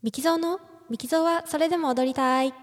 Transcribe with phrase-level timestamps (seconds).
[0.00, 2.54] ミキゾーのミキゾーはそれでも踊りたい。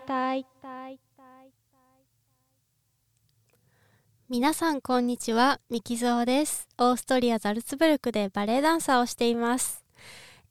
[4.29, 6.69] 皆さんこんにちは、ミキゾーです。
[6.77, 9.84] オーストリア・ザルツブルクでバレエダンサーをしています。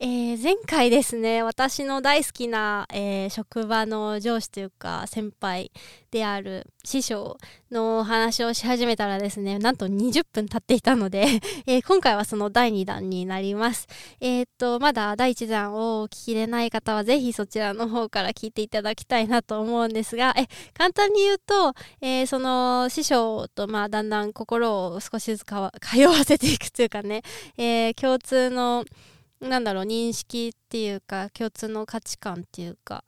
[0.01, 5.71] えー前回ですね、私の大好きな、えー職場の上司というか先輩
[6.11, 7.39] である師匠
[7.71, 11.27] の話をし始めたらですね、なんと20分経っていたので、
[11.67, 13.87] えー今回はその第2弾になります。
[14.21, 27.23] えーっと、まだ第1弾を聞きでない方はぜひそちらの方から聞いていただきたいなと思うんですが、え、簡単に言うと、えその師匠とまあだんだん心を少しずつ 通わせていくというかね、
[27.57, 28.85] え共通の
[29.45, 33.05] なんだろう認識っていうか共通の価値観っていうか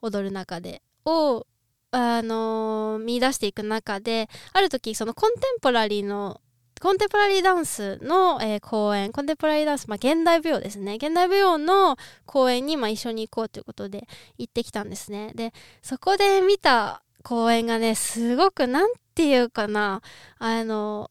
[0.00, 1.46] 踊る中でを
[1.90, 6.40] あのー見出していく中である時そのコンテンポラリーの
[6.80, 10.96] コンテンポラリーダンスの、えー公演コンテンポラリーダンス、まあ、現代舞踊ですね。
[10.96, 11.96] 現代舞踊の
[12.26, 15.30] 公演に、まあ、一緒に行こうということで行ってきたんですね。
[15.34, 20.02] でそこで見た公演がねすごくなんていうかな
[20.38, 21.10] あの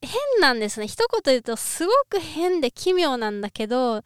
[0.00, 0.86] 変なんですね。
[0.86, 4.02] 一言言うとすごく変で奇妙なんだけど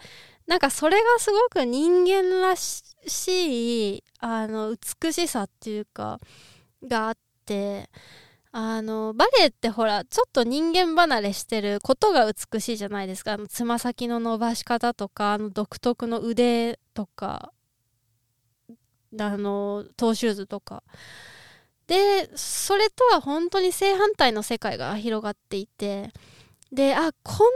[0.47, 6.19] なんかそれがすごく人間らしいあの美しさっていうか
[6.83, 7.91] があって
[8.51, 13.39] あのバレエってほらちょっと人間離れしてることが美しいじゃないですか。
[13.49, 17.53] つま先の伸ばし方とかあの独特の腕とか
[19.19, 20.83] あのトーシューズとか。
[21.93, 26.11] でそれとは本当に正反対の世界が広がっていて
[26.73, 27.47] であこん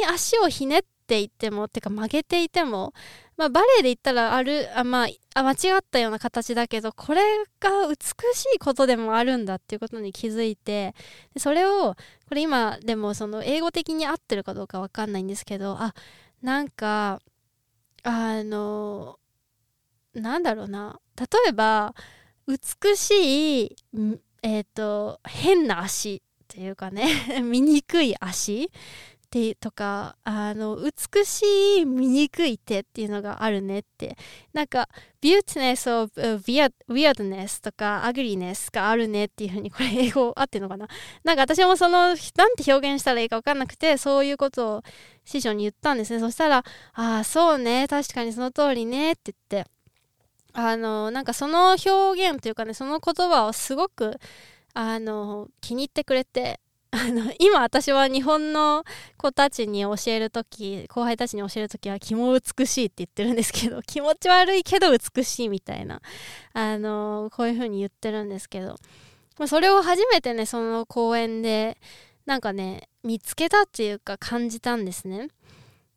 [0.00, 2.94] なに足をひねっていってもってか曲げていても、
[3.36, 7.20] まあ、バレエで言ったらあるあ、まあ、間違ったような形だけどこれ
[7.60, 7.96] が美
[8.32, 10.94] しいことでもあるんだっていうことに気づいて
[11.34, 11.96] でそれを
[12.28, 15.94] これ今でもその英語的に合ってるかどうかわかんないんですけどあ
[16.40, 17.20] なんか
[18.04, 19.18] あの
[20.14, 20.98] なんだろうな。
[21.18, 21.94] 例えば
[22.46, 23.76] 美しい、
[24.42, 27.06] えっ、と、変な足っていうかね、
[27.42, 28.68] 醜い足っ
[29.28, 31.42] てとか、あの、美し
[31.78, 34.16] い醜い手っていうのがあるねって。
[34.52, 34.88] なんか、
[35.20, 40.88] beautiness of uh, weird, weirdness とか ugliness があるねっていうふうに、これ英語合ってるのかな
[41.24, 44.82] なんか私もその、なんて表現したらいいか分かんなくて、そういうことを
[45.24, 46.20] 師匠に言ったんですね。
[46.20, 49.70] そしたら、ああ、そうね、確かにその通りねって言って、
[50.58, 54.18] あのなんかその表現というかねその言葉をすごく
[54.72, 56.60] あの気に入ってくれて
[56.92, 58.82] あの今私は日本の
[59.18, 66.00] 子たちに教える時後輩たちに教える時は気も美しいって言ってるんですけど 気持ち悪いけど美しいみたいな
[66.54, 68.78] あのこういう風に言ってるんですけど
[69.46, 71.76] それを初めてねその公演で
[72.24, 75.28] なんかね見つけたっていうか感じたんですね。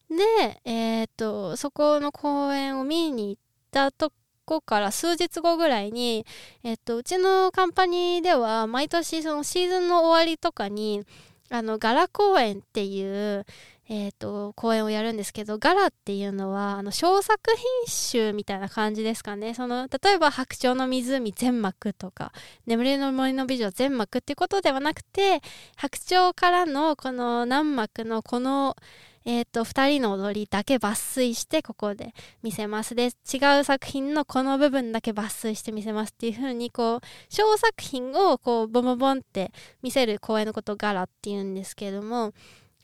[0.09, 4.11] でえっ、とそこの公演を見に行ったと
[4.49, 6.25] こから数日後ぐらいに、
[6.63, 11.05] えっと、うちのカンパニーでは毎年そのシーズンの終わりとかに
[11.51, 13.03] あのガラ公演ってい
[13.37, 13.45] う、
[13.87, 19.53] えっと、公演をやるんですけどガラっていうのはあの小作品集みたいな感じですかね。
[19.53, 22.31] その例えば「白鳥の湖」全幕とか
[22.65, 25.41] 「眠りの森の美女」全幕っていうことではなくて
[25.75, 28.75] 白鳥からのこの何幕のこの
[29.25, 32.95] えー、と2人の踊りだけ抜粋してここで見せます。
[32.95, 42.33] で違う作品のこの部分だけ抜粋して見せますっていう風にこう小作品をこうボンボンボンって見せる公演のことをガラっていうんですけども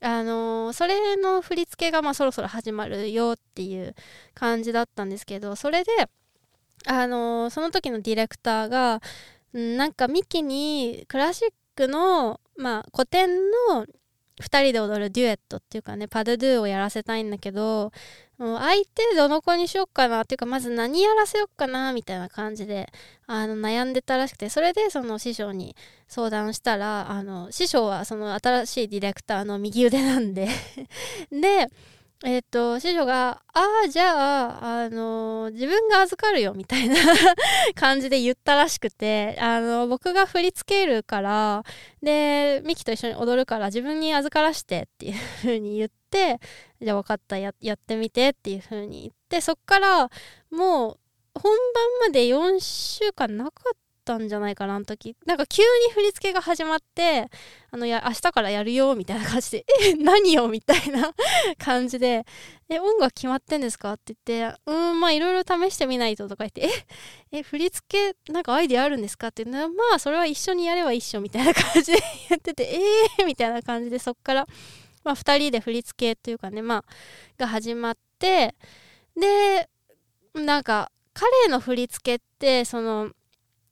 [0.01, 3.95] あのーそれの振り付けがまあそろそろ始まるよっていう
[4.33, 5.91] 感じだったんですけどそれで
[6.85, 9.01] あのーその時のディレクターが
[9.53, 13.29] なんかミキにクラシックのまあ古典
[13.69, 13.85] の
[14.41, 17.91] 2人で踊るデュエットっていうかねパドドゥをやらせたいんだけど
[18.37, 22.91] 相手どの子にしよっかなっていうかまず何やらせよっかなみたいな感じで
[23.27, 25.75] あの悩んでたらしくてそれでその師匠に
[26.09, 30.49] 相談したらあの師匠はその新しいディレクターの右腕なんで
[31.31, 31.69] で
[32.23, 36.95] えっ、と師匠が「ああじゃあ、あの自分が預かるよ」みたいな
[37.75, 41.63] 感じで言ったらしくてあの僕が振り付けるから
[42.01, 46.39] でミキと一緒に踊るから自分に預からしてっていう風に言って
[46.81, 50.09] じゃあ分かったややってみてっていう風に言ってそっから
[50.49, 50.99] もう
[51.35, 55.15] 本番まで4週間なかったたんじゃないかなあの時。
[55.25, 57.29] なんか急に振り付けが始まって
[57.71, 61.13] あのや明日からやるよみたいな感じでえ何よみたいな
[61.57, 62.25] 感じで
[62.69, 66.61] え音楽決まってんですかって言ってうんまあいろいろ試してみないととか言って
[67.31, 67.85] ええ振り付
[68.25, 71.97] けなんかアイデアあるんですかって言うのまあそれは一緒にやれば一緒みたいな感じで
[72.29, 72.63] やってて
[73.17, 74.47] えーみたいな感じでそっから
[75.03, 76.85] まあ2人で振り付けというかねまあ
[77.37, 78.55] が始まって
[79.15, 79.67] で
[80.33, 83.11] なんか彼の振り付けってその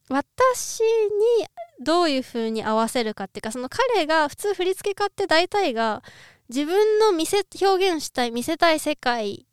[0.10, 1.48] 私に
[1.80, 6.04] どういう風に合わせるかっていうかその彼が普通振り付け家って大体が
[6.50, 9.46] 自分の見せ表現したい見せたい世界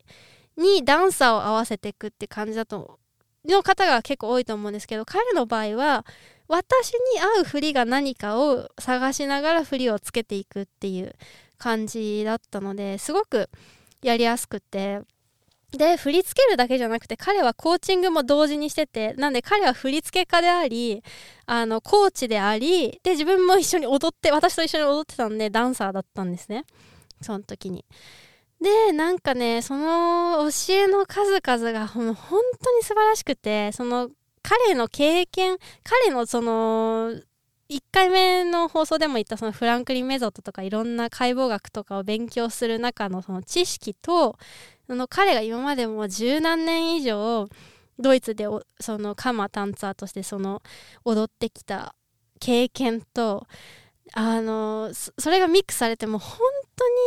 [0.57, 2.99] にダンサーを合わせていくって感じだと
[3.45, 6.05] の方が結構多いと思うんですけど彼の場合は
[6.47, 11.15] 私に合う振りが何かを探しながら振りをつけていくっていう
[11.57, 13.49] 感じだったのですごく
[14.03, 15.01] やりやすくて。
[15.71, 21.03] で振り付けるだけじゃなくて彼はコーチングも同時にしててなんで彼は振り付け家であり
[21.45, 26.65] あのコーチでありで自分も一緒に踊って私と一緒に踊ってたんでダンサーだったんですね
[27.21, 27.85] その時に。
[28.61, 34.09] でなんかねその教えの数々が本当に素晴らしくてその
[34.43, 37.13] 彼の経験彼のその
[37.71, 44.37] 1回目の放送でも言ったそのフランクリン・メゾットとかいろんな解剖学とかを勉強する中のその知識と
[44.87, 47.47] その彼が今までも十何年以上
[47.97, 48.45] ドイツで
[48.81, 50.61] そのカマタンツァーとしてその
[51.05, 51.95] 踊ってきた
[52.41, 53.47] 経験と
[54.13, 56.39] あのそれがミックスされても本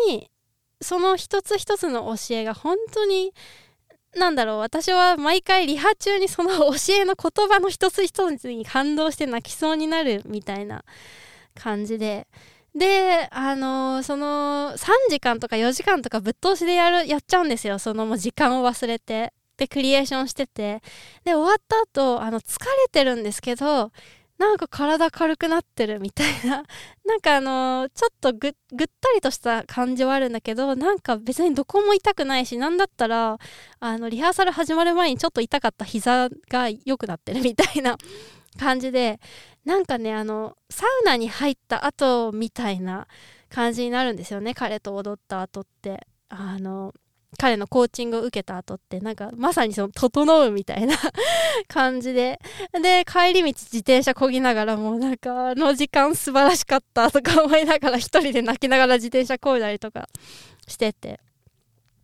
[0.07, 0.31] 当に
[0.81, 3.35] その一つ一つの教えが本当に
[4.17, 10.85] なんだろう私は毎回リハ中にその教えの言葉の一つ一つに感動して泣きそうになるみたいな
[11.55, 12.27] 感じで。
[12.75, 14.77] であのー、その3
[15.09, 17.79] 時間とか4時間とかぶっ通しでやるやっちゃうんですよ。
[17.79, 19.33] そのもう時間を忘れて。
[19.57, 20.83] でクリエーションしてて。
[21.25, 23.93] で終わった後あの疲れてるんですけど
[24.39, 26.65] なんか体軽くなってるみたいな。
[27.05, 33.39] なんかあのー、ちょっとぐぐったりとした感じはあるんだけどなんか別にどこも痛くないしなんだったら
[33.81, 37.97] あのリハーサル始まる前にちょっと痛かった膝が良くなってるみたいな
[38.59, 39.21] 感じで
[39.65, 43.07] なんかねあのサウナに入った後みたいな
[43.49, 46.07] 感じになるんですよね彼と踊った後って。
[46.37, 46.93] あの
[47.39, 50.97] 彼のコーチングを受けた後ってなんかまさにその整うみたいな
[51.69, 52.41] 感じで。
[52.73, 60.09] で帰り道自転車こぎながらもなんかあの時間素晴らしかったとか思いながら一人で泣きながら自転車こいだりとか
[60.67, 61.21] してて。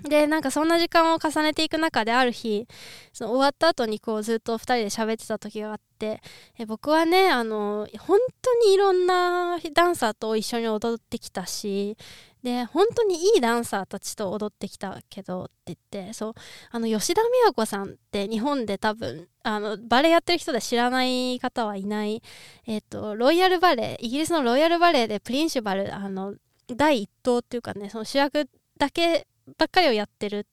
[0.03, 2.67] でなんかそんな時間を重ねていく中である日
[3.13, 6.23] その終わった後にこうずっと2人で喋ってた時があって
[6.59, 11.97] え僕はねあの本当にいろんなダンサーと一緒に踊ってきたし
[12.43, 16.35] で本当にいいダンサーたちと踊ってきたけどって言ってそう
[16.71, 22.23] あの吉田美和子さんって日本で多分あのバレエやってる人で知らない方はいない、
[22.67, 26.35] えっ、とロイヤルバレエイギリスのロイヤルバレエでプリンシバルあの
[26.75, 28.49] 第一党っていうかねその主役
[28.79, 29.27] だけ
[29.59, 30.45] ばっかりをやってるっ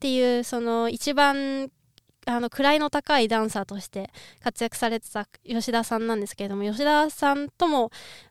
[0.00, 1.70] ていうその一番
[2.26, 4.10] あの位の高いダンサーとして
[4.42, 7.90] 活躍されてた吉田さんなんですけれども吉田さんとも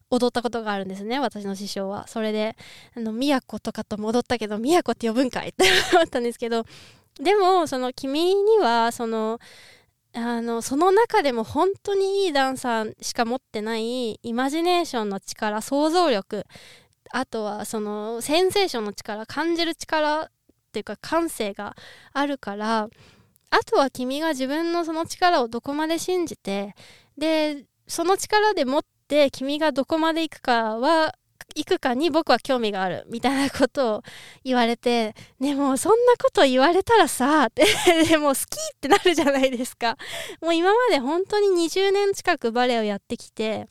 [0.09, 2.07] 踊ったことがあるんですね私の師匠は。
[2.07, 2.55] それで
[2.95, 6.65] あの宮子とかと戻ったけど宮子って呼ぶんかいって 思ったんですけど
[7.19, 9.39] でもその君にはその
[10.13, 16.45] あのその中でも本当にいいダンサーしか持ってないイマジネーションの力想像力
[17.13, 20.27] あとはそのセンセーションの力感じる力っ
[20.71, 21.75] ていうか感性が
[22.13, 22.89] あるから
[23.49, 26.73] あとは君が自分のその力をどこまで信じて
[27.17, 31.13] でその力でもって君がどこまで行くかは
[31.55, 34.03] 行くかに僕は興味があるみたいなことを
[34.43, 37.65] 言われてねもそんなこと言われたらさって
[38.07, 38.45] でも好きっ
[38.79, 39.97] てなるじゃないですか。
[40.41, 43.67] もう今まで本当に20年近くバレエをやってきて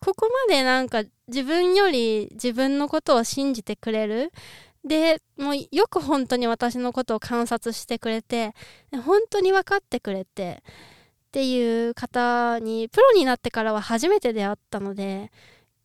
[0.00, 1.02] ここまでなんか
[1.32, 4.32] 自分より自分のことを信じてくれる。
[4.84, 8.52] でもうよく本当に私のことを観察してくれて
[9.04, 10.62] 本当に分かってくれて
[11.28, 15.30] っていう方にプロになってからは初めて出会ったので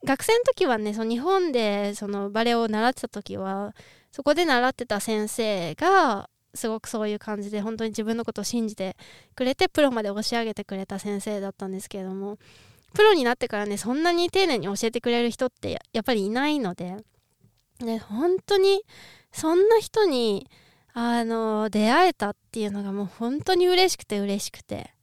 [0.03, 3.75] 学生の時はねその日本でそのバレエを習ってた時は
[4.11, 8.97] そこで習ってた先生がすごくそういう感じで本当に自分のことを信じて
[9.35, 12.39] くれてプロまで押し上げてくれた先生だったんですけれども
[12.93, 16.97] プロになってからねそんなに丁寧に教えてくれる人ってやっぱりいないので。
[17.79, 18.81] で本当に
[19.31, 20.49] そんな人に
[20.93, 24.93] あの出会えたっていうのがもう本当に嬉しくて嬉しくて。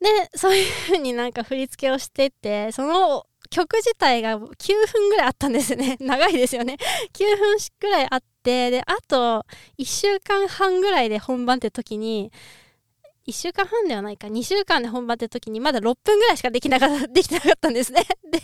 [0.00, 4.42] でそういう風になんか振り付けをしててその曲自体が9
[4.86, 5.96] 分ぐらいあったんですね。
[6.00, 6.76] 長いですよね。
[7.12, 9.44] 9分ぐらいあってであと
[9.78, 12.32] 1週間半ぐらいで本番って時に
[13.30, 18.02] 1週間半ではないか2週間で本番って時にまだ6分ぐらいしかできなかった できなかったんですね。
[18.30, 18.42] で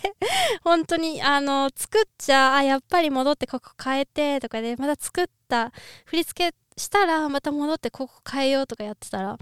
[0.63, 5.73] 本当にあの作っちゃあやっぱり戻ってここ変えてとかでまた作った
[6.05, 9.39] 振り付けしたらまた戻ってここ変えようとかやってたら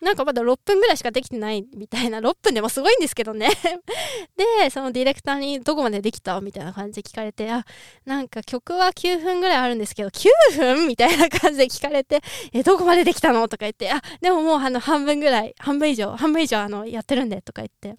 [0.00, 3.48] なんかまだ6分ぐらいしかできてないみたいな、6分でもすごいんですけどね。
[4.36, 7.64] で、そのディレクターにどこまでできたみたいな感じで聞かれて、あ、
[8.04, 12.20] なんか曲は9分ぐらいあるんですけど、9分みたいな感じで聞かれて、
[12.52, 13.48] え、どこまでできたの？
[13.48, 17.98] とか言って、あ、でももうあの半分ぐらい、半分以上、半分以上あのやってるんでとか言って。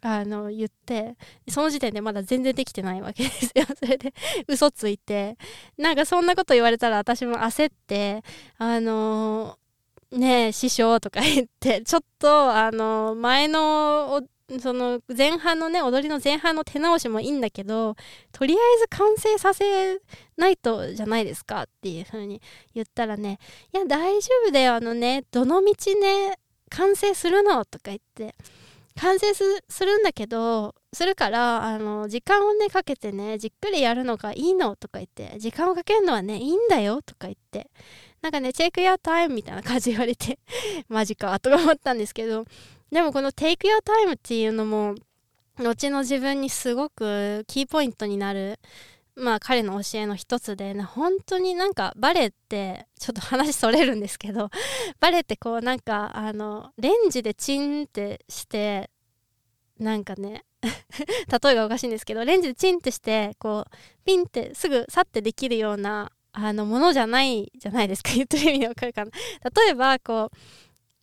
[0.00, 1.16] あの言って
[1.48, 3.64] その時点でまだ全然できてないわけですよ。
[3.78, 4.14] それで
[4.46, 5.36] 嘘ついて
[5.76, 8.22] なんかそんなこと言われたら私も焦って
[8.58, 9.58] あの
[10.12, 14.22] ね師匠とか言ってちょっとあの前の
[14.60, 17.96] その前半のね踊りの前半の手直しもいいんだけど
[18.32, 20.00] とりあえず完成させ
[20.38, 22.40] ないとじゃないですかっていう風に
[22.74, 23.38] 言ったらね
[23.74, 26.38] いや大丈夫だよあのねどの道ね
[26.70, 28.34] 完成するのとか言って
[28.98, 29.44] 完成す
[29.84, 37.70] るんだけどするからあの時間をねかけてねじっくりやるのがいいのとか言って時間をかけるのはねいいんだよとか言って
[38.22, 40.38] なんかね、チェイクヤータイムみたいな感じ言われて
[40.88, 42.44] マジかと思ったんですけど、
[42.90, 44.94] でもこのテイクヤータイムっていうのも、
[45.58, 48.58] 後の自分にすごくキーポイントになる、
[49.14, 54.50] まあ彼の教えの一つで、本当になんかバレエって、ちょっと話それるんですけど、
[55.00, 58.90] バレエってこうなんか、あの、レンジでチンってして、
[59.78, 68.12] なんかね、 例えがおかしいんですけどレンジでチンってしてこうピンってすぐ去ってできるようなあのものじゃないじゃないですか。
[68.14, 69.10] 言ってる意味わかるかな。
[69.64, 70.36] 例えばこう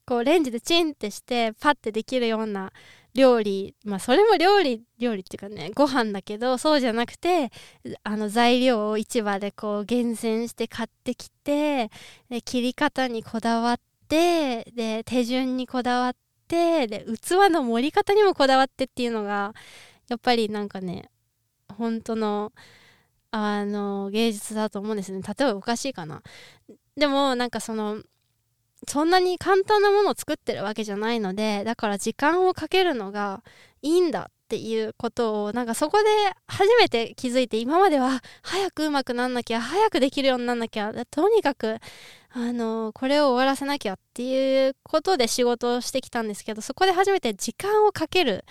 [0.06, 2.72] こうレンジでチンってしてパッてできるような
[3.16, 7.50] 料理まあそれも料理料理っていうかねご飯だけどそうじゃなくて
[8.04, 11.90] あの材料を市場でこう厳選して買ってきて
[12.30, 13.80] で切り方にこだわっ
[14.10, 16.16] てで手順にこだわっ
[16.48, 19.54] てで器の盛り方にもこだわってっていうのが
[20.10, 21.10] やっぱりなんかね
[21.78, 22.52] 本当の
[23.32, 25.22] あの芸術だと思うんですね。
[25.22, 26.22] 例えばおかしいかな。
[26.96, 28.02] でもなんかその
[28.88, 33.44] そんなに簡単なものを作ってるわけじゃないのでだから時間をかけるのが
[33.82, 36.06] いいんだっていうことをなんかそこで
[36.48, 41.80] 初めて気づいて今までは早くうまくなんなきゃ早くできるようになんなきゃとにかく
[42.32, 48.46] あのこれを終わらせなきゃっていうことで仕事をしてきたんですけどそこで初めて時間をかける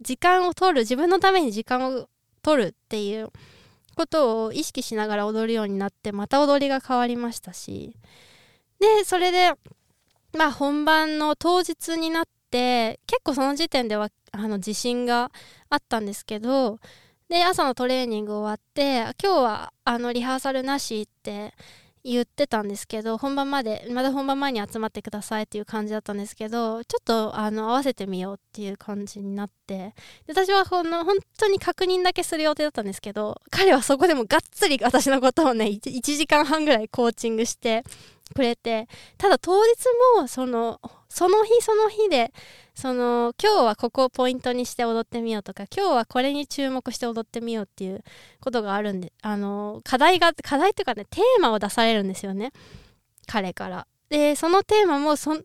[0.00, 2.08] 時間を取る自分のために時間を
[2.42, 3.30] 取るっていう
[3.94, 7.96] ことを意識しながら踊るようになってまた踊りが変わりましたし。
[8.80, 9.52] でそれで
[10.36, 15.30] まあ本番の当日になって結構その時点ではあの自信が
[15.70, 16.80] あったんですけど
[17.28, 21.54] で朝のトレーニング終わって今日はあのリハーサルなしって
[22.04, 29.94] 言ってたんですけど本番までまだ本番前に集まってくださいっていう感じだったんですけどちょっとあの合わせてみようっていう感じになって
[30.26, 37.84] で私はほんの本当に確認だけする予定だったんですけど彼はそこでもがっつり私のことをね 1, 1時間半ぐらいコーチングして
[38.34, 39.76] くれてただ当日
[40.18, 40.80] もその
[41.12, 42.32] その日その日で
[42.74, 48.02] その今日はここをポイントにして踊ってみようとか今日はこれに注目して踊ってみようっていう
[48.40, 52.50] ことがあるんであの課題が課題というかねテーマを出されるんですよね。
[53.26, 53.86] 彼から。
[54.12, 55.40] でそのテーマもその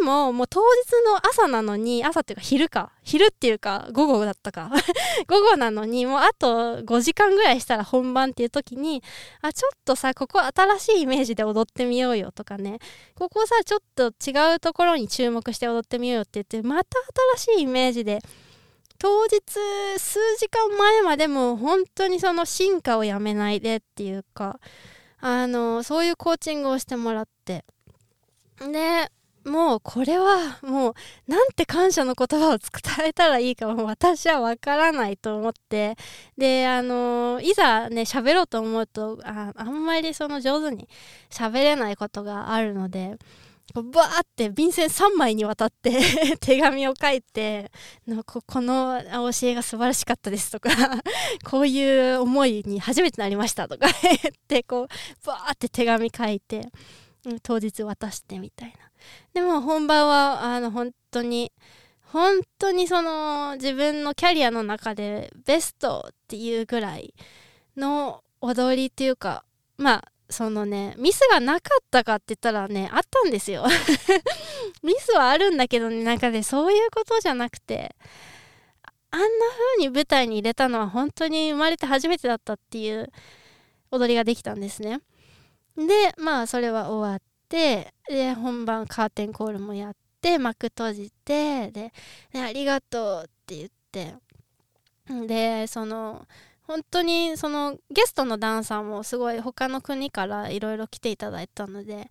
[0.00, 2.92] 日ももう当日の朝なのに朝っていうか昼か。
[3.04, 4.72] 昼っていうか午後だったか。
[5.28, 9.04] 午後なのにもうあと5時間ぐらいしたら本番っていう時に
[9.40, 12.80] あちょっとさここ新しいイメージで踊ってみようよとかね。
[13.14, 16.98] ここさちょっと違うところに注目して踊ってみようよって言ってまた
[17.36, 18.18] 新しいイメージで
[18.98, 19.40] 当日
[19.96, 24.58] 数時間前までも本当にその進化をやめないでっていうか
[25.20, 27.64] あのそういうコーチングをしてもらって。
[28.58, 29.10] で
[29.44, 30.94] もうこれはもう
[31.26, 35.96] なんて感謝の言葉を伝えたらいいかも私はわからないと思って。
[36.38, 40.88] であのいざね喋ろうと思うとああんまりその上手に
[41.30, 43.16] 喋れないことがあるので
[43.74, 46.00] バーって便箋3枚にわたって
[46.40, 47.70] 手紙を書いて
[48.26, 49.00] ここの
[49.32, 50.70] 教えが素晴らしかったですとか
[51.44, 53.90] こういう思いに初めてなりましたとかっ
[54.46, 56.68] てこうバーって手紙書いて。
[57.42, 58.74] 当日渡してみたいな。
[59.34, 61.52] でも本番はあの本当に
[62.12, 67.14] 本当にその自分のキャリアの中でベストっていうぐらい
[67.76, 69.44] の踊りっていうか
[69.78, 73.64] まあそのねミスがなかったかって言ったらねあったんですよ。
[74.82, 77.94] ミスはあるんだけどねなんかねそういうことじゃなくて
[79.10, 79.26] あんな
[79.76, 83.12] 風に舞台に入れたのは本当に生まれて初めてだったっていう
[83.90, 85.00] 踊りができたんですね。
[85.76, 91.92] でまあそれは終わってで本番カーテンコールもやって幕閉じてで
[92.34, 94.14] ありがとうって言って
[95.26, 96.26] でその
[96.66, 102.08] 本当にそのゲストのダンサーもすごい他の国からいろいろ来ていただいたので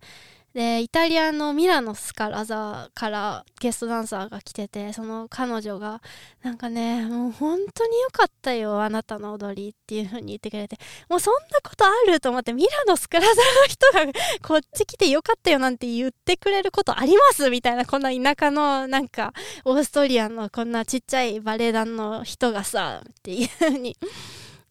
[0.54, 6.02] でイタリアのミラノスカラザからゲストダンサーが来ててその彼女が
[6.42, 10.78] なんかねもう本当に良かったよあなたの踊りっていう風に言ってくれて。
[11.08, 13.34] もうそんなことあると思ってミラノスカラザの
[13.66, 17.48] 人がこっち来て良かったよなんて言ってくれることあります？
[17.50, 19.32] みたいなこんな田舎のなんか
[19.64, 23.96] オーストリアのこんなちっちゃいバレエ団の人がさっていう風に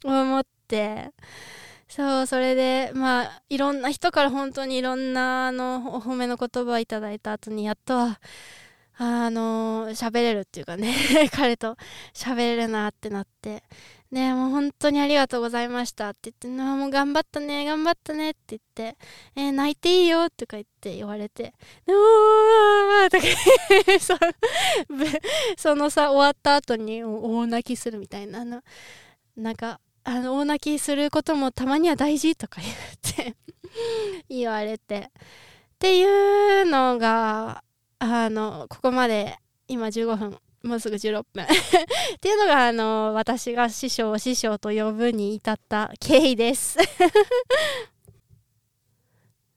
[0.03, 1.11] 思って。
[1.91, 8.21] そうそれでまあいろんな人から本当にいろんなあのお褒めの言葉をいただいた後にやっとは
[8.97, 10.95] あの喋れるっていうかね
[11.35, 11.75] 彼と
[12.13, 13.63] 喋れるなってなって。
[14.09, 18.61] ねもう本当にありがとうございましたって言って、もう頑張ったね、頑張ったねって言っ
[18.93, 18.97] て、
[19.37, 21.53] えー、泣いていいよとか言って言われて、
[21.87, 23.23] うわーとか
[25.55, 28.61] そそのさ、終わった後に大泣きするみたいな、あの、
[29.37, 32.73] なんか、あの大泣きすることもたまには大事とか言っ
[33.15, 33.35] て
[34.29, 35.09] 言われて。
[35.09, 35.11] っ
[35.81, 37.63] ていうのが
[37.97, 41.47] あのここまで今15分もうすぐ16分 っ
[42.19, 46.77] ていうのがあの私が師匠を師匠と呼ぶに至った経緯です。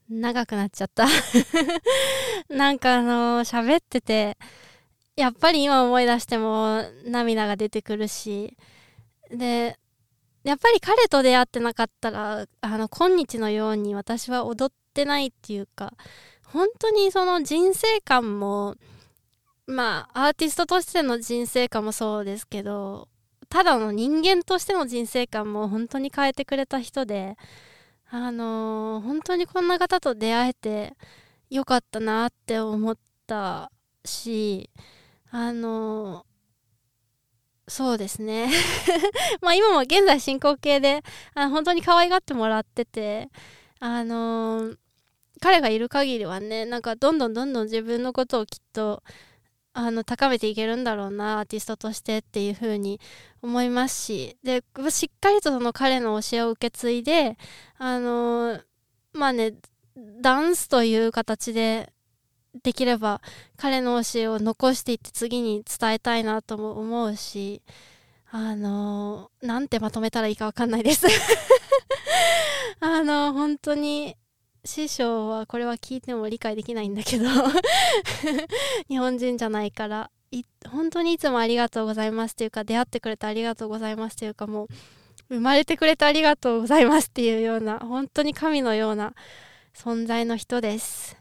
[0.09, 1.05] 長くなっちゃった。
[2.49, 4.35] なんかあの喋ってて
[5.15, 8.57] やっぱり今思い出しても涙が出てくるし
[9.29, 9.77] で
[10.45, 15.93] やっぱり彼と出会ってなかったらあの今日のように私は踊ってないっていうか
[16.45, 18.75] 本当にその人生観も
[19.65, 23.09] まあアーティストとしての人生観もそうですけど
[23.49, 27.37] ただの人間としての人生観も本当に変えてくれた人で
[28.11, 30.93] あのー、本当にこんな方と出会えて
[31.49, 33.71] よかったなって思った
[34.03, 34.69] し
[35.31, 36.23] あの
[37.75, 38.49] そうですね。
[39.41, 41.03] まあ今も現在進行形で
[41.33, 43.29] あ本当に可愛がってもらってて
[43.81, 44.77] あのー、
[45.41, 49.03] 彼がいる限りはねなんかどんどんどんどん自分のことをきっと
[49.73, 53.01] あの高めていけるんだろうなアーティストとしてっていう風に
[53.41, 57.37] 思いますしでしっかりとその彼の教えを受け継いで
[57.77, 58.63] あのー、
[59.11, 59.51] まあね
[59.97, 61.91] ダンスという形で
[62.63, 63.21] できれば
[63.57, 67.61] 彼の教えを残していって次に伝えたいなとも思うし
[68.37, 71.07] あの、なんてまとめたらいいかわかんないです
[72.81, 74.17] あの、本当に
[74.65, 77.25] 師匠はこれは聞いても理解できないんだけど
[78.89, 80.11] 日本人じゃないから
[80.69, 84.67] 本当にいつもありがとうございますというか出会ってくれてありがとうございますというかもう
[85.29, 89.13] 生まれてくれてありがとうございますっていうような本当に神のような
[89.73, 91.15] 存在の人です。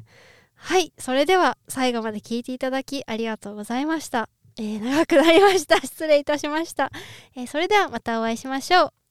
[0.64, 4.30] はい、それでは最後まで聞いていただきありがとうございました。
[4.56, 5.78] えー、長くなりました。
[5.78, 6.90] 失礼いたしました。
[7.36, 9.03] えー、それではまたお会いしましょう。